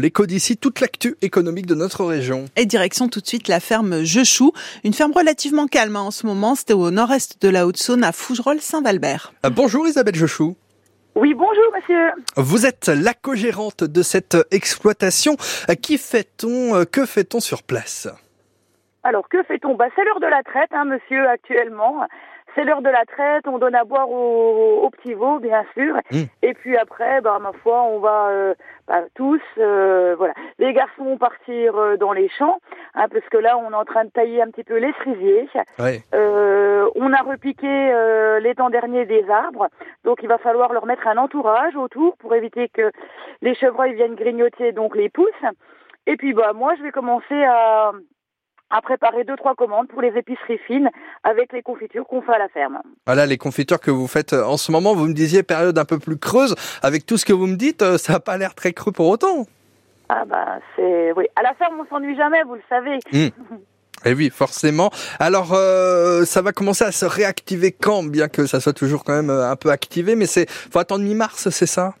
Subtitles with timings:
[0.00, 2.44] L'écho d'ici, toute l'actu économique de notre région.
[2.54, 4.52] Et direction tout de suite la ferme Jechou,
[4.84, 6.54] une ferme relativement calme en ce moment.
[6.54, 9.32] C'était au nord-est de la Haute-Saône, à Fougerolles-Saint-Valbert.
[9.44, 10.56] Euh, bonjour Isabelle Jechou.
[11.16, 12.12] Oui, bonjour monsieur.
[12.36, 15.36] Vous êtes la co-gérante de cette exploitation.
[15.68, 18.06] Euh, Qui fait-on euh, Que fait-on sur place?
[19.02, 19.74] Alors que fait-on?
[19.74, 22.06] Bah, C'est l'heure de la traite, hein, monsieur, actuellement.
[22.58, 25.94] C'est l'heure de la traite, on donne à boire aux, aux petits veaux, bien sûr.
[26.10, 26.22] Mm.
[26.42, 28.54] Et puis après, bah, ma foi, on va euh,
[28.88, 30.34] bah, tous, euh, voilà.
[30.58, 32.58] Les garçons vont partir euh, dans les champs,
[32.96, 35.48] hein, parce que là, on est en train de tailler un petit peu les cerisiers.
[35.78, 36.02] Ouais.
[36.16, 39.68] Euh, on a repiqué euh, l'étang dernier des arbres,
[40.02, 42.90] donc il va falloir leur mettre un entourage autour pour éviter que
[43.40, 45.44] les chevreuils viennent grignoter donc les pousses.
[46.08, 47.92] Et puis bah moi je vais commencer à,
[48.70, 50.90] à préparer deux trois commandes pour les épiceries fines
[51.24, 52.78] avec les confitures qu'on fait à la ferme.
[53.06, 54.94] Voilà les confitures que vous faites euh, en ce moment.
[54.94, 56.54] Vous me disiez période un peu plus creuse.
[56.82, 59.08] Avec tout ce que vous me dites, euh, ça n'a pas l'air très creux pour
[59.08, 59.46] autant.
[60.10, 62.98] Ah bah c'est oui à la ferme on s'ennuie jamais vous le savez.
[64.04, 64.90] Et oui, forcément.
[65.18, 69.12] Alors, euh, ça va commencer à se réactiver quand, bien que ça soit toujours quand
[69.12, 71.94] même un peu activé, mais c'est faut attendre mi-mars, c'est ça?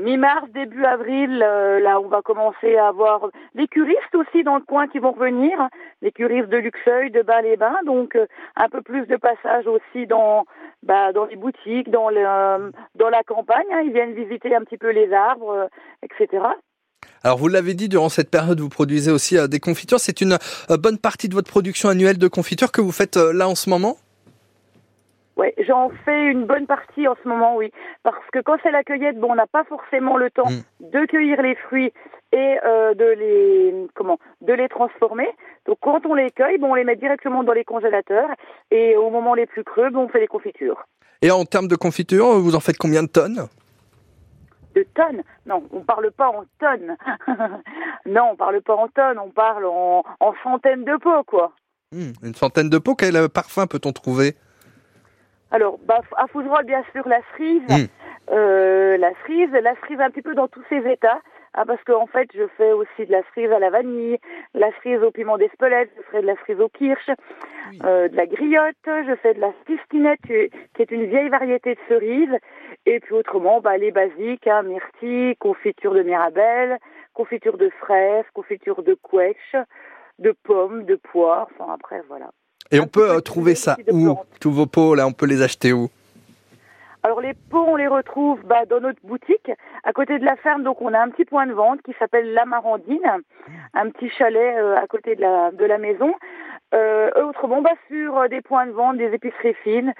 [0.00, 4.62] Mi-mars, début avril, euh, là, on va commencer à avoir les curistes aussi dans le
[4.62, 5.68] coin qui vont revenir, hein.
[6.02, 8.26] les curistes de Luxeuil, de Bas-les-Bains, donc euh,
[8.56, 10.44] un peu plus de passage aussi dans
[10.82, 13.66] bah, dans les boutiques, dans euh, la campagne.
[13.72, 13.82] hein.
[13.84, 15.68] Ils viennent visiter un petit peu les arbres,
[16.02, 16.44] etc.
[17.22, 20.00] Alors, vous l'avez dit, durant cette période, vous produisez aussi des confitures.
[20.00, 20.36] C'est une
[20.68, 23.96] bonne partie de votre production annuelle de confitures que vous faites là en ce moment?
[25.36, 27.70] Ouais, j'en fais une bonne partie en ce moment, oui,
[28.02, 30.62] parce que quand c'est la cueillette, bon, on n'a pas forcément le temps Mm.
[30.92, 31.92] de cueillir les fruits
[32.32, 35.28] et euh, de les comment de les transformer.
[35.66, 38.30] Donc quand on les cueille, bon, on les met directement dans les congélateurs
[38.70, 40.86] et au moment les plus creux, bon, on fait les confitures.
[41.20, 43.46] Et en termes de confitures, vous en faites combien de tonnes?
[44.74, 45.22] De tonnes?
[45.46, 46.96] Non, on parle pas en tonnes.
[48.06, 51.52] non, on parle pas en tonnes, on parle en, en centaines de pots, quoi.
[51.92, 52.94] Hmm, Une centaine de pots.
[52.94, 54.34] Quel parfum peut-on trouver?
[55.50, 57.86] Alors, bah, à Fougerolles, bien sûr, la cerise, Mm.
[58.32, 61.20] euh, la cerise, la cerise un petit peu dans tous ses états,
[61.54, 64.18] ah, parce qu'en en fait, je fais aussi de la cerise à la vanille,
[64.54, 67.08] la cerise au piment d'Espelette, je ferai de la cerise au kirsch,
[67.70, 67.78] Oui.
[67.84, 71.80] euh, de la griotte, je fais de la fistinette, qui est une vieille variété de
[71.88, 72.36] cerise,
[72.84, 76.78] et puis autrement, bah, les basiques, hein, myrtille, confiture de mirabelle,
[77.14, 79.56] confiture de fraises, confiture de quetch,
[80.18, 82.30] de pommes, de poires, enfin après, voilà.
[82.70, 84.16] Et on peut peu euh, trouver ça où.
[84.40, 85.88] Tous vos pots, là, on peut les acheter où?
[87.02, 89.52] Alors les pots, on les retrouve bah, dans notre boutique,
[89.84, 90.64] à côté de la ferme.
[90.64, 93.22] Donc on a un petit point de vente qui s'appelle La Marandine,
[93.74, 96.12] un petit chalet euh, à côté de la, de la maison.
[96.74, 99.94] Euh, autrement, bah, sur des points de vente, des épiceries fines,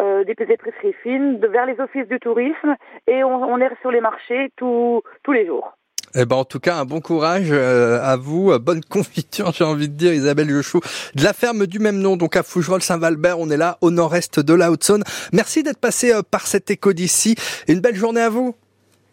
[0.00, 2.74] euh, des épiceries fines, de, vers les offices du tourisme,
[3.06, 5.77] et on, on est sur les marchés tous les jours.
[6.14, 8.58] Eh ben, en tout cas, un bon courage euh, à vous.
[8.58, 10.80] Bonne confiture, j'ai envie de dire, Isabelle Jochou,
[11.14, 13.38] de la ferme du même nom, donc à Fougerolles-Saint-Valbert.
[13.38, 15.04] On est là, au nord-est de la Haute-Saône.
[15.32, 17.34] Merci d'être passé euh, par cet écho d'ici.
[17.66, 18.54] Et une belle journée à vous.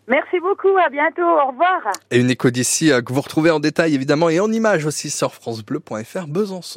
[0.07, 1.81] Merci beaucoup, à bientôt, au revoir.
[2.11, 5.09] Et une écho d'ici euh, que vous retrouvez en détail, évidemment, et en images aussi
[5.09, 6.73] sur FranceBleu.fr Besançon.